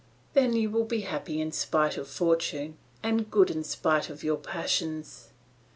Then 0.33 0.53
you 0.53 0.71
will 0.71 0.85
be 0.85 1.01
happy 1.01 1.39
in 1.39 1.51
spite 1.51 1.95
of 1.95 2.07
fortune, 2.07 2.75
and 3.03 3.29
good 3.29 3.51
in 3.51 3.63
spite 3.63 4.09
of 4.09 4.23
your 4.23 4.37
passions. 4.37 5.29